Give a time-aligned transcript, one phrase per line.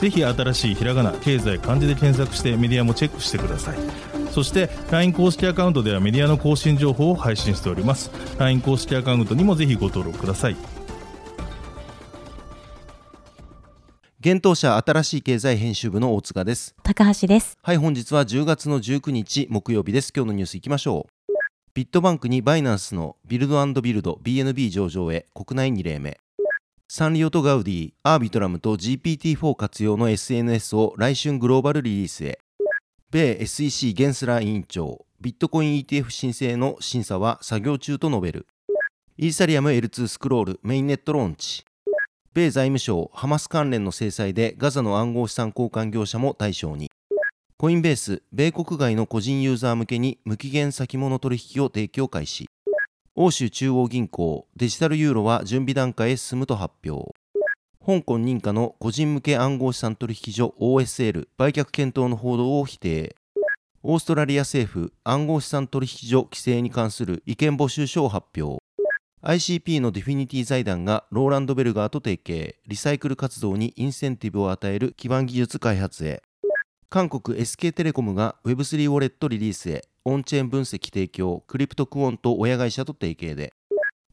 [0.00, 3.76] ぜひ新しいひらがな経済漢字で検索してメディアもチェックしてください。
[4.30, 8.10] そして LINE 公式アカウントではメディアの更新情報を配信しております。
[8.38, 10.56] LINE 公式アカウントにもぜひご登録ください。
[14.20, 16.74] 現当社新しい経済編集部の大塚です。
[16.82, 17.56] 高橋です。
[17.62, 20.12] はい本日は10月の19日木曜日です。
[20.14, 21.32] 今日のニュースいきましょう。
[21.72, 26.18] ビットバンクにバイナンスのビルドビルド BNB 上場へ国内2例目
[26.88, 32.38] サンリオとガウディ、アービトラムと GPT-4 活用の SNS を来春グローバルリリースへ
[33.10, 38.46] 米 SEC ゲンスラー委員長、ビットコイン ETF 申請の審査は作業中と述べる。
[39.18, 41.64] イーサリアム L2 スクロールメインネットローンチ。
[42.32, 46.88] 米財務省、ハマス関連の制裁でガザの暗号資産交換業者も対象に。
[47.58, 52.45] コインベース、米国外の個人ユーザー向けに無期限先物取引を提供開始。
[53.18, 57.14] 欧州中央銀行、デジタルユーロは準備段階へ進むと発表。
[57.80, 63.16] 香港認可の個人向け暗号資産取引所 OSL 売却検討の報道を否定。
[63.82, 68.62] オーストラリア政府暗号資産取引所規制に関する意見募集書を発表。
[69.22, 76.20] ICP の DFINITY財団がローランドベルガーと提携、リサイクル活動にインセンティブを与える基盤技術開発へ。
[76.88, 83.54] 韓国 SK テレコムが Web3 ウォレットリリースへ、オンチェーン分析提供、クリプトクオント親会社と提携で。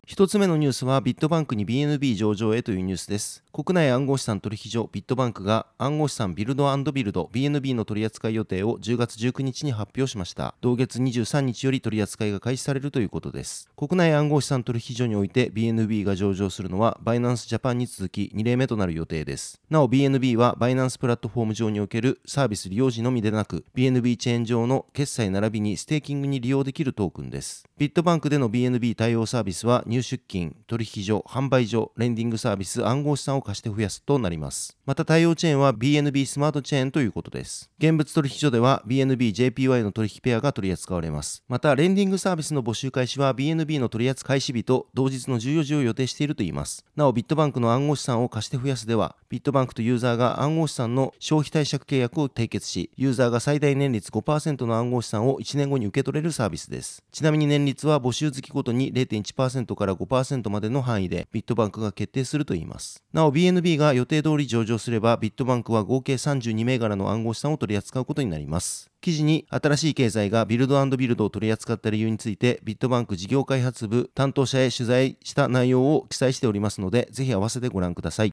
[0.06, 3.42] 一つ目のニュースはビットバンクに BNB 上場へというニュースです。
[3.54, 10.56] 国内暗号資産取引所ビットバンクが暗号資産ビルドビルド BNB の取り扱い予定を10月19日に発表しました。
[10.60, 13.70] 同月23日より取り扱いが開始されるということです。
[13.78, 19.62] 国内暗号資産取引所において BNB が上場するのはバイナンスジャパンに続き2例目となる予定です。
[19.70, 27.64] なお BNB はバイナンスプラットフォーム上におけるサービス利用時のみでなく BNB チェーン上の決済並びにステーキングに利用できるトークンです。
[27.78, 34.78] ビットバンクでの BNB 対応サービスは入出金、取引所、販売所、レンディングサービス、暗号資産を貸して増やすとなります。
[34.86, 37.70] また対応チェーンは BNB スマートチェーンということです。
[37.78, 41.44] 現物取引所では BNB-JPY の取引ペアが取り扱われます。
[41.48, 46.84] また、レンディングサービスの募集開始は BNB の取り扱い開始日と同日の14時を予定しているといいます。
[46.96, 57.04] なお、ビットバンクの暗号資産を貸して増やすでは、ビットバンクとユーザーが暗号資産の消費貸借契約を締結し、ユーザーが最大年率5%の暗号資産を1年後に受け取れるサービスです。
[57.12, 63.04] ちなみに年率は募集月ごとに0.1%からから5%までの範囲でビットバンクが決定するといいます。
[63.12, 68.90] なお BNB が予定通り上場すればビットバンクは合計32銘柄の暗号資産を取り扱うことになります。
[69.02, 78.32] 記事に新しい経済がビルドビルドを取り扱った理由についてビットバンク事業開発部担当者へ取材した内容を記載しておりますのでぜひ合わせてご覧ください。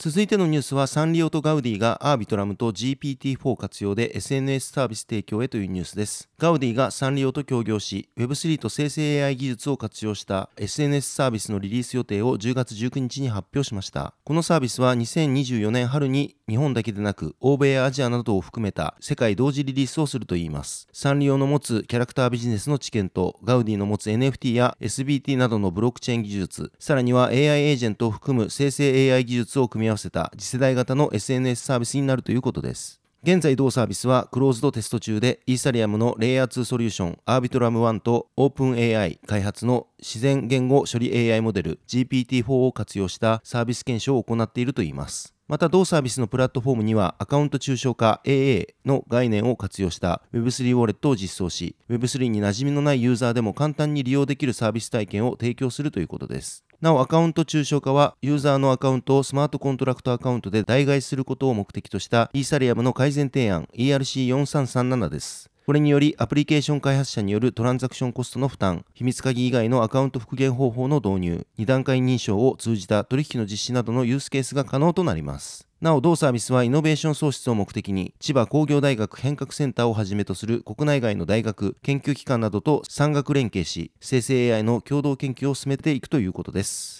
[0.00, 6.28] 続いてのニュースはサンリオとガウディがアービトラムと GPT-4 活用で SNS サービス提供へというニュースです。
[6.38, 14.14] ガウディがサンリオと協業し Web3 と生成 AI 技術を活用した SNS サービスのリリース予定を10月19日に発表しました。
[14.22, 20.86] このサービスは2024年春に日本だけでなく欧米やアジアなどを含めた世界同時リリースをするといいます。
[20.92, 33.00] サンリオの持つキャラクタービジネスの知見とガウディの持つ NFT や SBT などのブロックチェーン技術、さらには AI エージェントを含む生成 AI 技術を組み合わせた次世代型の SNS サービスになるということです。
[33.24, 45.34] 現在同サービスはクローズドテスト中でイーサリアムのレイヤー2ソリューションアービトラム1とオープン AI 開発の自然言語処理 AI モデル GPT-4 を活用したサービス検証を行っているといいます。
[45.48, 56.64] また同サービスのプラットフォームにはアカウント抽象化 AA の概念を活用した Web3 ウォレットを実装し Web3 に馴染みのないユーザーでも簡単に利用できるサービス体験を提供するということです。
[56.80, 65.50] なお、アカウント抽象化は、ユーザーのアカウントをスマートコントラクトアカウントで代替することを目的としたイーサリアムの改善提案 ERC4337 です。
[65.66, 75.67] これにより、アプリケーション開発者によるトランザクションコストの負担、秘密鍵以外のアカウント復元方法の導入、2段階認証を通じた取引の実施などのユースケースが可能となります。
[75.80, 86.97] なお同サービスはイノベーション創出を目的に千葉工業大学変革センターをはじめとする国内外の大学研究機関などと産学連携し生成 AI の共同研究を進めていくということです。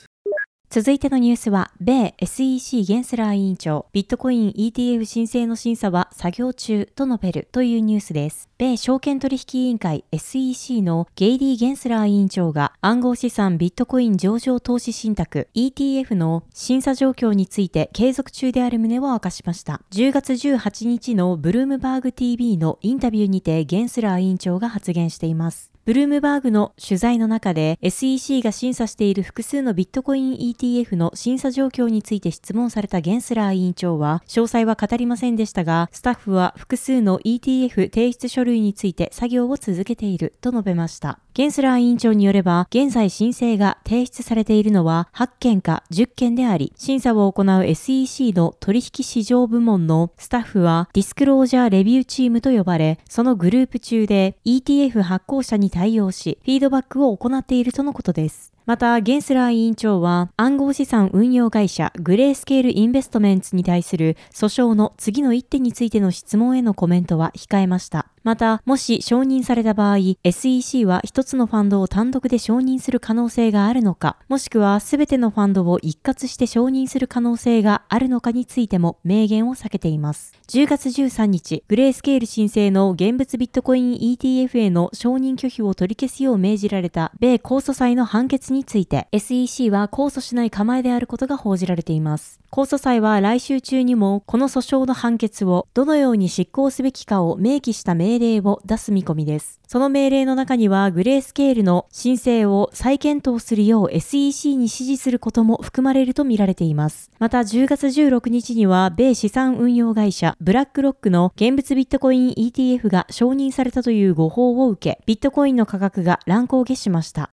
[0.70, 8.50] 続いてのニュースは、米 SEC ゲンスラー委員長、ビットコイン ETF 申請の審査は作業中と述べるというニュースです。
[8.58, 19.80] 米証券取引委員会 SEC のゲイリー・ゲンスラー委員長が暗号資産ビットコイン上場投資信託 ETF の審査状況について継続中である旨を明かしました。
[19.92, 25.72] 10月18日のブルームバーグ TV のインタビューにてゲンスラー委員長が発言しています。
[25.88, 41.20] ブルームバーグの取材の中で SEC が審査している複数のビットコイン ETF の審査状況について質問されたゲンスラー委員長は詳細は語りませんでしたがスタッフは複数の ETF 提出書類について作業を続けていると述べました。
[41.38, 58.57] ゲンスラー委員長によれば、現在申請が提出されているのは8件か10件であり、審査を行う SEC の取引市場部門のスタッフはディスクロージャーレビューチームと呼ばれ、そのグループ中で ETF 発行者に対応し、フィードバックを行っているとのことです。
[58.68, 68.10] また、ゲンスラー委員長は暗号資産運用会社グレースケールインベストメンツに対する訴訟の次の一手についての質問へのコメントは控えました。
[68.24, 80.34] また、もし承認された場合、SEC は一つのファンドを単独で承認する可能性があるのか、もしくはすべてのファンドを一括して承認する可能性があるのかについても明言を避けています。
[80.48, 92.40] 10月13日、グレースケール申請の現物ビットコイン ETF への承認拒否を取り消すよう命じられた米控訴裁の判決にについて、SEC は控訴しない構えであることが報じられています。
[92.50, 99.60] 控訴裁は来週中にもこの訴訟の判決をどのように執行すべきかを明記した命令を出す見込みです。
[99.68, 107.10] その命令の中にはグレースケールの申請を再検討するよう SEC に指示することも含まれるとみられています。
[107.18, 117.30] また10月16日には米資産運用会社ブラックロックの現物ビットコイン ETF が承認されたという誤報を受け、ビットコインの価格が乱高下しました。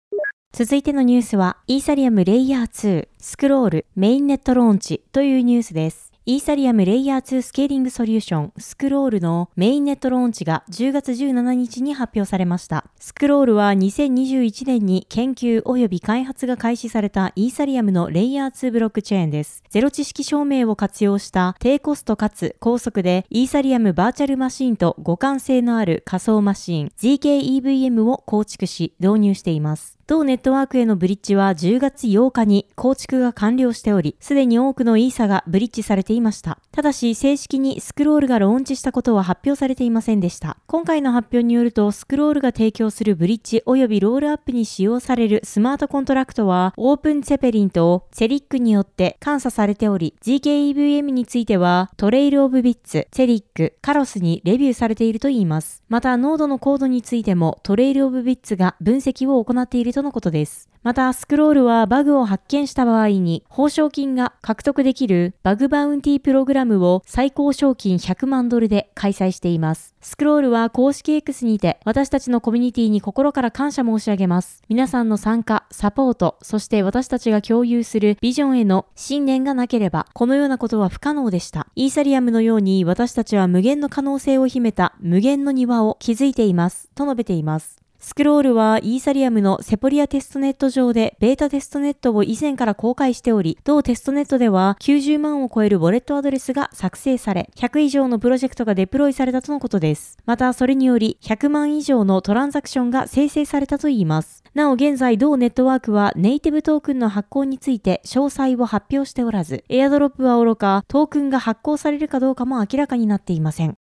[0.54, 6.12] 続いてのニュースは、イーサリアムレイヤー2、スクロール、メインネットローンチというニュースです。
[6.26, 12.86] イーサリアムレイヤー2スケーリングソリューションスクロールのメインネットローンチが10月17日に発表されました。
[13.00, 19.64] スクロールは2021年に研究及び開発が開始されたイーサリアムのレイヤー2ブロックチェーンです。
[19.70, 30.01] ゼロ知識証明を活用した低コストかつ高速でイーサリアムバーチャルマシンと互換性のある仮想マシン ZKEVM を構築し導入しています。
[30.08, 36.60] 同ネットワークへのブリッジは10月8日に構築が完了しており、すでに多くのイーサがブリッジされていました。
[36.72, 40.58] ただし、正式にスクロールがローンチしたことは発表されていませんでした。
[40.68, 55.84] 今回の発表によると、スクロールが提供するブリッジ及びロールアップに使用されるスマートコントラクトは、オープンツェペリンとセリックによって監査されており、 zkEVM については、トレイルオブビッツ、セリック、カロスにレビューされているといいます。
[55.90, 60.70] また、ノードのコードについても、トレイルオブビッツが分析を行っているとのことです。
[60.84, 69.94] また、スクロールはバグを発見した場合に、報奨金が獲得できるバグバウンティープログラムを最高賞金100万ドルで開催しています。
[70.02, 74.64] スクロールは公式 X にて、私たちのコミュニティに心から感謝申し上げます。
[74.70, 81.68] 皆さんの参加、サポート、そして私たちが共有するビジョンへの信念がなければ、このようなことは不可能でした。
[81.76, 86.90] イーサリアムのように私たちは無限の可能性を秘めた無限の庭を築いています。
[86.96, 87.81] と述べています。
[88.04, 100.18] スクロールはイーサリアムのセポリアテストネット上でベータテストネットを以前から公開しており、同テストネットでは90万を超えるウォレットアドレスが作成され、100以上のプロジェクトがデプロイされたとのことです。
[100.26, 104.44] また、それにより100万以上のトランザクションが生成されたといいます。
[104.56, 113.78] なお現在同ネットワークはネイティブトークンの発行について詳細を発表しておらず、エアドロップはおろか、トークンが発行されるかどうかも明らかになっていません。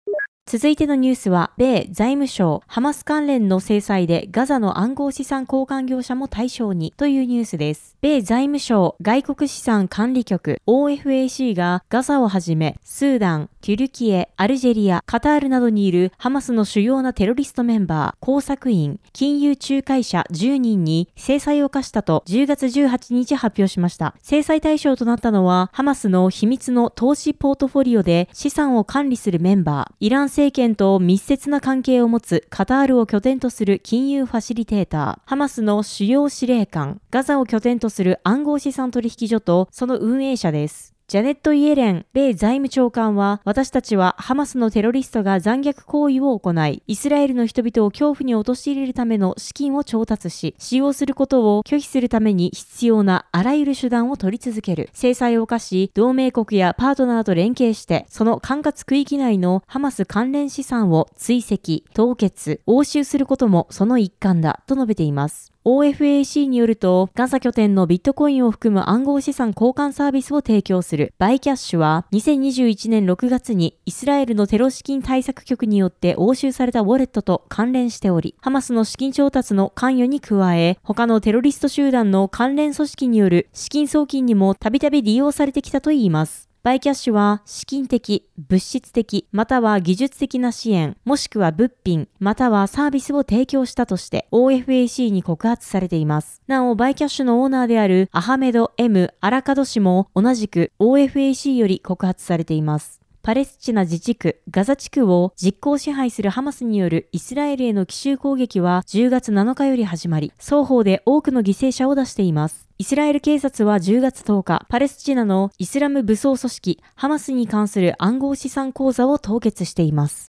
[0.46, 7.96] 続いてのニュースは、米財務省、ハマス関連の制裁でガザの暗号資産交換業者も対象にというニュースです。
[8.02, 24.14] 米財務省外国資産管理局 OFAC がガザをはじめ、スーダン、テュルキエ、アルジェリア、カタールなどにいるハマスの主要なテロリストメンバー、工作員、金融仲介者10人に制裁を課したと10月18日発表しました。
[24.20, 40.93] 制裁対象となったのは、ハマスの秘密の投資ポートフォリオで資産を管理するメンバー、イラン政権と密接な関係を持つカタールを拠点とする金融ファシリテーター、ハマスの主要司令官、ガザを拠点とする暗号資産取引所とその運営者です。
[41.06, 54.88] ジャネット・イエレン、米財務長官は、私たちはハマスのテロリストが残虐行為を行い、イスラエルの人々を恐怖に陥れるための資金を調達し、使用することを拒否するために必要なあらゆる手段を取り続ける。
[54.94, 65.53] 制裁を課し、同盟国やパートナーと連携して、その管轄区域内のハマス関連資産を追跡、凍結、押収することもその一環だ、と述べています。
[65.66, 86.43] OFAC によると、ガザ拠点のビットコインを含む暗号資産交換サービスを提供するバイキャッシュは、2021年6月にイスラエルのテロ資金対策局によって押収されたウォレットと関連しており、ハマスの資金調達の関与に加え、他のテロリスト集団の関連組織による資金送金にもたびたび利用されてきたといいます。
[86.64, 96.40] バイキャッシュは資金的、物質的、または技術的な支援、もしくは物品、またはサービスを提供したとして OFAC に告発されています。
[96.46, 103.03] なお、バイキャッシュのオーナーであるアハメド・ M・ アラカド氏も同じく OFAC より告発されています。
[103.24, 112.68] パレスチナ自治区ガザ地区を実効支配するハマスによるイスラエルへの奇襲攻撃は10月7日より始まり、双方で多くの犠牲者を出しています。
[112.76, 120.28] イスラエル警察は10月10日、パレスチナのイスラム武装組織ハマスに関する暗号資産口座を凍結しています。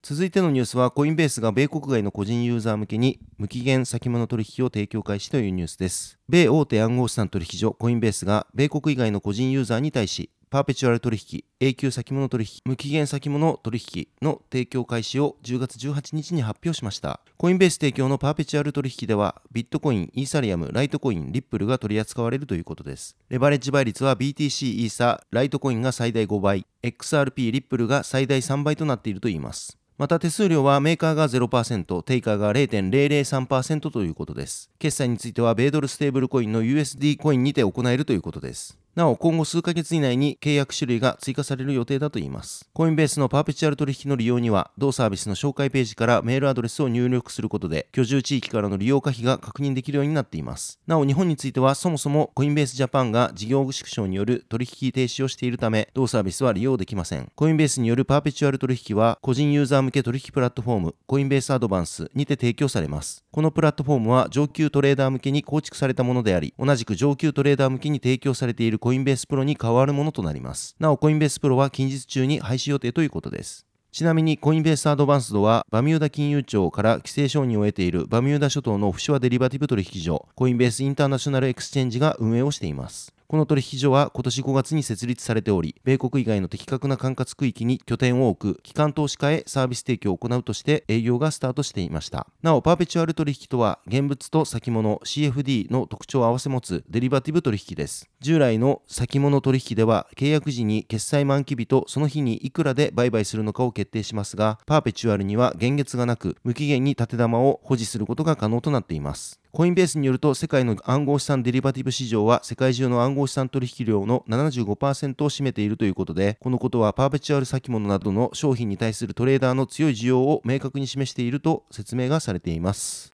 [0.00, 17.20] 続いてのニュースはコインベースが米国外の個人ユーザー向けに無期限先物取引を提供開始というニュースです米大手暗号資産取引所コインベースが米国以外の個人ユーザーに対しパーペチュアル取引、永久先物取引、無期限先物取引の提供開始を10月18日に発表しました。
[17.36, 23.16] コインベース提供のパーペチュアル取引では、ビットコイン、イーサリアム、ライトコイン、リップルが取り扱われるということです。
[23.28, 29.78] レバレッジ倍率は BTC、イーサ、ライトコインが最大5倍、XRP、リップルが最大3倍となっているといいます。
[29.98, 34.68] また手数料はメーカーが0%、テイカーが0.003%ということです。
[34.80, 38.80] 決済については米ドルステーブルコインの USD コインにて行えるということです。
[38.96, 42.68] なお、今後数ヶ月以内に契約種類が追加される予定だといいます。
[42.72, 50.80] コインベースのパーペチュアル取引の利用には、同サービスの紹介ページからメールアドレスを入力することで、居住地域からの利用可否が確認できるようになっています。
[50.88, 57.30] なお、日本については、そもそもコインベースジャパンが事業縮小による取引停止をしているため、同サービスは利用できません。
[57.36, 63.24] コインベースによるパーペチュアル取引は、個人ユーザー向け取引プラットフォーム、コインベースアドバンスにて提供されます。
[63.30, 70.74] このプラットフォームは上級トレーダー向けに構築されたものであり、同じく上級トレーダー向けに提供されているコインベースプロに変わるものとなります。
[70.80, 73.66] なお、コインベースプロは近日中に廃止予定ということです。
[73.92, 83.12] ちなみにコインベースアドバンスドはバミューダ金融庁から規制承認を得ているバミューダ諸島のオフショアデリバティブ取引所コインベースインターナショナルエクスチェンジが運営をしています。
[83.30, 92.26] この取引所は今年5月に設立されており、米国以外の適格な管轄区域に拠点を置く機関投資家へサービス提供を行うとして営業がスタートしていました。
[92.42, 98.10] なお、パーペチュアル取引とは、現物と先物 CFD の特徴を併せ持つデリバティブ取引です。
[98.18, 109.39] 従来の先物取引では、契約時に決済満期日とその日にいくらで売買するのかを決定しますが、パーペチュアルには限月がなく、無期限に建玉を保持することが可能となっています。
[109.52, 123.12] コインベースによると世界の暗号資産デリバティブ市場は世界中の暗号資産取引量の75%を占めているということでこのことはパーペチュアル先物などの商品に対するトレーダーの強い需要を明確に示していると説明がされています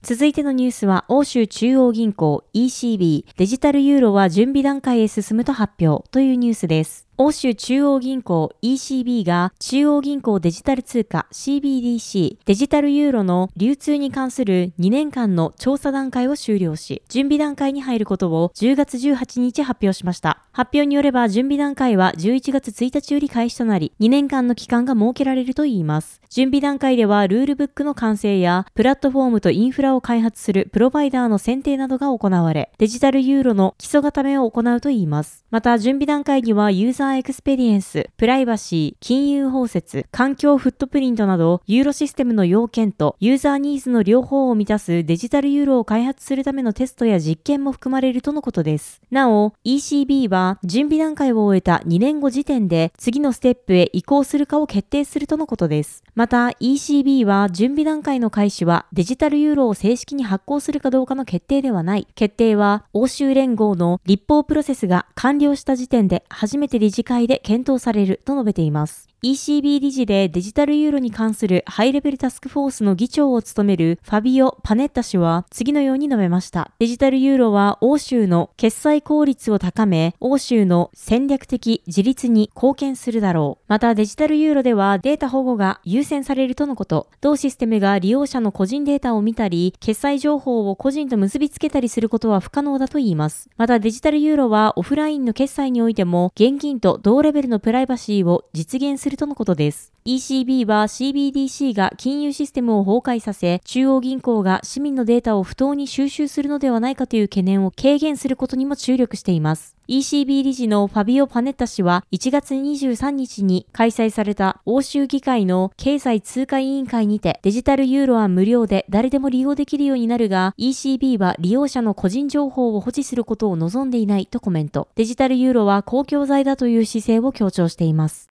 [0.00, 7.05] 続いてのニュースは、欧州中央銀行 ECB デジタルユーロは準備段階へ進むと発表というニュースです。
[7.18, 20.42] 欧州中央銀行 ECB が中央銀行デジタル通貨 CBDC デジタルユーロの流通に関する2年間の調査段階を終了し、準備段階に入ることを10月18日発表しました。
[20.52, 26.20] 発表によれば準備段階は11月1日より開始となり、2年間の期間が設けられるといいます。
[26.28, 35.46] 準備段階ではルールブックの完成やプラットフォームとインフラを開発するプロバイダーの選定などが行われ、デジタルユーロの基礎固めを行うといいます。
[35.50, 49.00] また準備段階にはユーザーエクスペリエンス、プライバシー、金融包摂、環境フットプリントなど、ユーロシステムの要件とユーザーニーズの両方を満たすデジタルユーロを開発するためのテストや実験も含まれるとのことです。
[49.10, 56.02] なお、ECB は準備段階を終えた2年後時点で次のステップへ移行するかを決定するとのことです。
[56.14, 62.06] また、ECB は準備段階の開始はデジタルユーロを正式に発行するかどうかの決定ではない。
[62.14, 69.08] 決定は欧州連合の立法プロセスが完了した時点で初めて理事会で検討されると述べています。
[69.22, 76.72] ECB 理事でデジタルユーロに関するハイレベルタスクフォースの議長を務めるファビオ・パネッタ氏は次のように述べました。
[76.78, 83.64] デジタルユーロは欧州の決済効率を高め、欧州の戦略的自立に貢献するだろう。
[83.68, 87.08] またデジタルユーロではデータ保護が優先されるとのこと。
[87.22, 93.48] 同システムが利用者の個人データを見たり、決済情報を個人と結びつけたりすることは不可能だと言います。
[93.56, 99.92] またデジタルユーロはオフラインの決済においても現金と同レベルのプライバシーを実現するするとのことです。
[100.04, 109.76] ECB は CBDC が金融システムを崩壊させ、中央銀行が市民のデータを不当に収集するのではないかという懸念を軽減することにも注力しています。
[109.88, 124.88] ECB 理事のファビオ・パネッタ氏は1月23日に開催された欧州議会の経済通貨委員会にてデジタルユーロは無料で誰でも利用できるようになるが ECB は利用者の個人情報を保持することを望んでいないとコメント。
[124.96, 128.26] デジタルユーロは公共財だという姿勢を強調しています。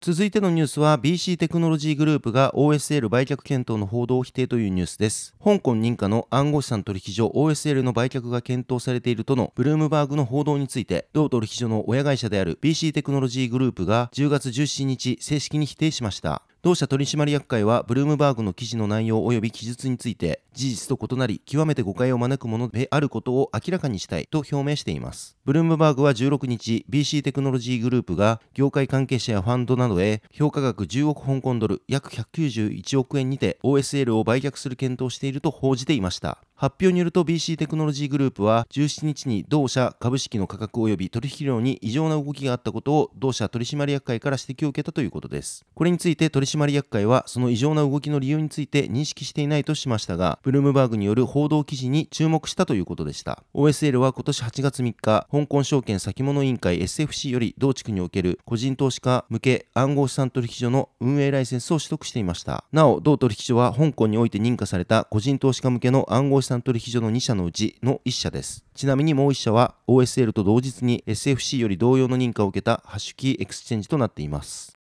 [0.00, 5.34] 続いてのニュースは BC テクノロジーグループが OSL 売却検討の報道を否定というニュースです。
[5.42, 16.42] 香港認可の暗号資産取引所 OSL の売却が検討されているとのブルームバーグの報道について、同取引所の親会社である BC テクノロジーグループが10月17日正式に否定しました。
[16.64, 25.36] 同社取締役会はブルームバーグの記事の内容及び記述について事実と異なり極めて誤解を招くものであることを明らかにしたいと表明しています。
[25.44, 36.38] ブルームバーグは16日 BC テクノロジーグループが業界関係者やファンドなどへ評価額10億香港ドル約191億円にて OSL を売却する検討していると報じていました。
[36.64, 45.66] 発表によると BC テクノロジーグループは17日に同社株式の価格及び取引量に異常な動きがあったことを同社取締役会から指摘を受けたということです。
[45.74, 53.42] これについて取締役会はその異常な動きの理由について認識していないとしましたが、ブルームバーグによる報道記事に注目したということでした。
[53.52, 62.64] OSL は今年8月3日、香港証券先物委員会 SFC より同地区における個人投資家向け暗号資産取引所の運営ライセンスを取得していました。
[62.72, 68.64] なお、同取引所は香港において認可された個人投資家向けの暗号資産取引所の2社のうちの1社です。
[68.74, 74.78] ちなみにもう1社は OSL と同日に SFC より同様の認可を受けたハッシュキーエクスチェンジとなっています。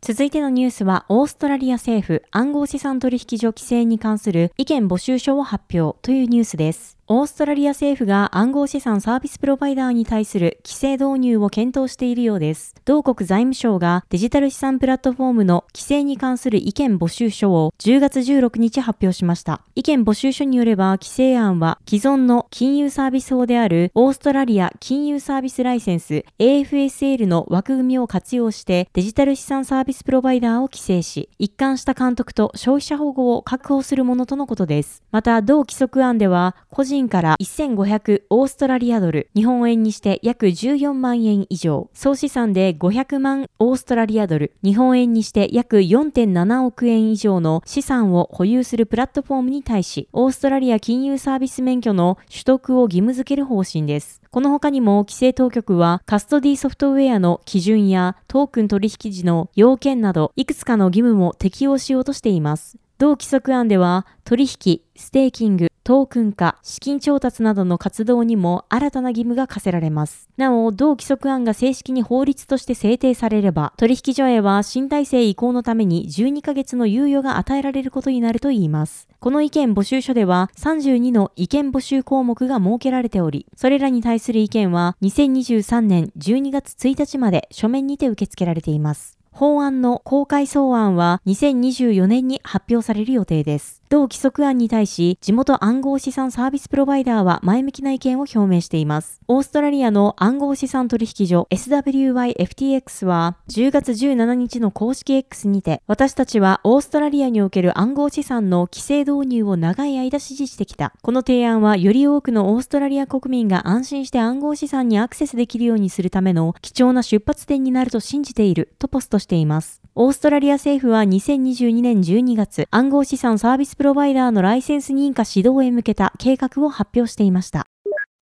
[0.00, 6.95] 続いてのニュースは、オーストラリア政府暗号資産取引所規制に関する意見募集書を発表というニュースです。
[7.08, 12.74] オーストラリア政府が暗号資産サービスプロバイダーに対する規制導入を検討しているようです。
[12.84, 19.60] 同国財務省がデジタル資産プラットフォームの規制に関する意見募集書を10月16日発表しました。
[19.76, 35.04] 意見募集書によれば規制案は既存の金融サービス法であるオーストラリア金融サービスライセンス AFSL の枠組みを活用してデジタル資産サービスプロバイダーを規制し、一貫した監督と消費者保護を確保するものとのことです。
[35.12, 54.22] また、同規則案では個人人から1500オーストラリアドル、日本円にして約14万円以上、総資産で500万オーストラリアドル、日本円にして約4.7億円以上の資産を保有するプラットフォームに対し、オーストラリア金融サービス免許の取得を義務付ける方針です。
[54.30, 62.78] この他にも規制当局はカストディソフトウェアの基準やトークン取引時の要件などいくつかの義務も適用しようとしています。
[62.98, 70.28] 同規則案では取引、ステーキング、トークン化、資金調達などの活動にも新たな義務が課せられます。
[70.36, 79.06] なお、同規則案が正式に法律として制定されれば、取引所へは新体制移行のために12ヶ月の猶予が与えられることになるといいます。
[79.20, 89.16] この意見募集書では32の意見募集項目が設けられており、それらに対する意見は2023年12月1日まで書面にて受け付けられています。
[89.36, 93.82] 法案の公開草案は2024年に発表される予定です。
[93.88, 99.20] 同規則案に対し、地元暗号資産サービスプロバイダーは前向きな意見を表明しています。
[99.28, 110.92] オーストラリアの暗号資産取引所 SWYFTX は10月17日の公式 X にて、私たちはオーストラリアにおける暗号資産の規制導入を長い間支持してきた。
[111.02, 119.80] この提案はより多くのオーストラリア国民が安心して暗号資産にアクセスできるようにするための貴重な出発点になると信じているとポストしています。
[119.94, 127.66] オーストラリア政府は2022年12月、暗号資産サービスプロバイダーのライセンス認可指導へ向けた計画を発表していました。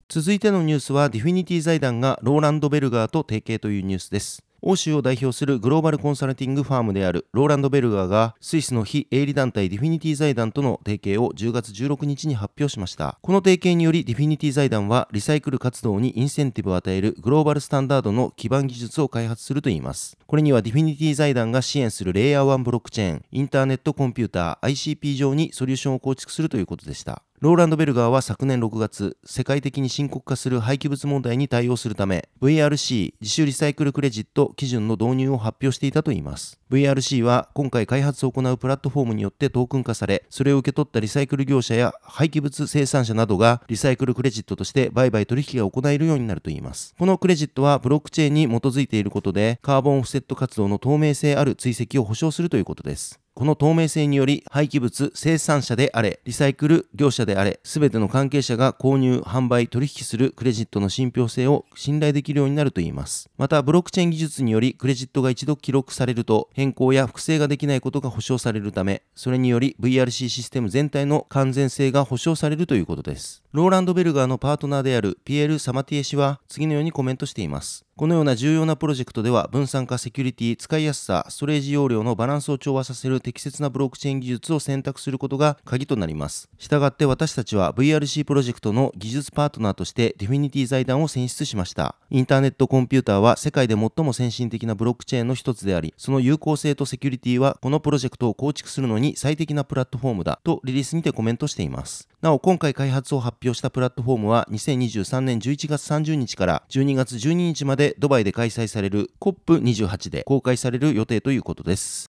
[0.08, 4.42] 続いてのニュースは、ディフィニティ財団がローランド・ベルガーと提携というニュースです。
[4.64, 13.18] 欧州を代表するグローバルコンサルティングファームであるローランド・ベルガーがスイスの非営利団体ディフィニティ財団との提携を10月16日に発表しました。
[13.22, 20.16] この提携によりディフィニティ財団はリサイクル活動にインセンティブを与えるグローバルスタンダードの基盤技術を開発するといいます。
[20.28, 27.22] これにはディフィニティ財団が支援するレイヤー1ブロックチェーン、インターネットコンピューター ICP 上にソリューションを構築するということでした。
[27.42, 36.60] ローランド・ベルガーは昨年6月、世界的に深刻化する廃棄物問題に対応するため、VRC 自主リサイクルクレジット基準の導入を発表していたといいます。
[36.70, 46.94] VRC は今回開発を行うプラットフォームによってトークン化され、それを受け取ったリサイクル業者や廃棄物生産者などがリサイクルクレジットとして売買取引が行えるようになるといいます。
[46.96, 53.18] このクレジットはブロックチェーンに基づいていることで、カーボンオフセット活動の透明性ある追跡を保証するということです。
[53.34, 63.30] この透明性により廃棄物生産者であれ、リサイクル業者であれ、すべての関係者が購入、販売、取引するクレジットの信憑性を信頼できるようになるといいます。
[63.38, 73.41] また、ブロックチェーン技術によりクレジットが一度記録されると変更や複製ができないことが保証されるため、それにより VRC システム全体の完全性が保証されるということです。
[73.52, 77.84] ローランド・ベルガーのパートナーであるピエール・サマティエ氏は次のようにコメントしています。
[77.94, 86.48] このような重要なプロジェクトでは分散化、セキュリティ、使いやすさ、ストレージ容量のバランスを調和させる適切なブロックチェーン技術を選択することが鍵となります。
[86.56, 91.96] したがって私たちは VRC プロジェクトの技術パートナーとしてディフィニティ財団を選出しました。
[92.08, 102.08] インターネットコンピューターは世界で最も先進的なブロックチェーンの一つであり、その有効性とセキュリティはこのプロジェクトを構築するのに最適なプラットフォームだとリリースにてコメントしています。
[102.22, 112.06] なお、今回開発を発表したプラットフォームは2023年11月30日から12月12日までドバイで開催される COP28 で公開される予定ということです。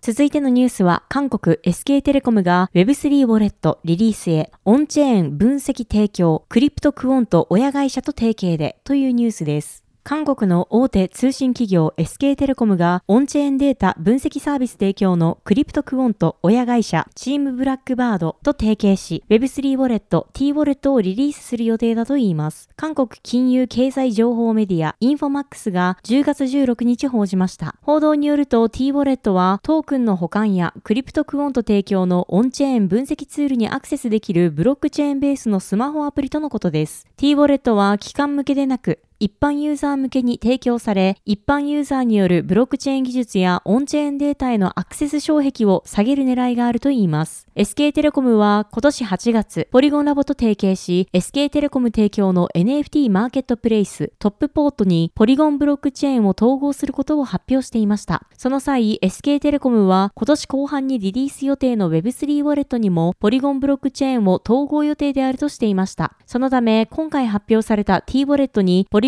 [0.00, 9.87] 続いてのニュースは、韓国 SK テレコムが Web3 ウォレットリリースへオンチェーン分析提供、クリプトクオント親会社と提携でというニュースです。
[10.08, 22.70] 韓国の大手通信企業 SK テレコムがオンチェーンデータ分析サービス提供のクリプトクオント親会社チームブラックバードと提携し Web3 ウォレット T ウォレットをリリースする予定だといいます。
[22.74, 27.74] 韓国金融経済情報メディアインフォマックスが10月16日報じました。
[27.82, 37.06] 報道によると T ウォレットはトークンの保管やクリプトクオント提供のオンチェーン分析ツールにアクセスできるブロックチェーンベースのスマホアプリとのことです。
[37.18, 47.48] T ウォレットは機関向けでなく一般ユーザー向けに提供され、一般ユーザーによるブロックチェーン技術やオンチェーンデータへのアクセス障壁を下げる狙いがあるといいます。
[47.56, 58.22] SK テレコムは今年8月、ポリゴンラボと提携し、SK テレコム提供の NFT マーケットプレイストップポートにポリゴンブロックチェーンを統合することを発表していました。
[58.36, 66.12] その際、SK テレコムは今年後半にリリース予定の Web3 ウォレットにもポリゴンブロックチェーンを統合予定であるとしていました。
[66.24, 69.07] そのため、今回発表された T ウォレットにポリ